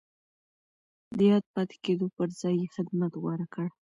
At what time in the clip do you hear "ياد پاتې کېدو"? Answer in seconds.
1.31-2.05